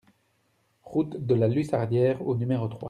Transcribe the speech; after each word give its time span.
Route 0.81 1.23
de 1.23 1.35
la 1.35 1.47
Lussardière 1.47 2.25
au 2.27 2.35
numéro 2.35 2.67
trois 2.67 2.79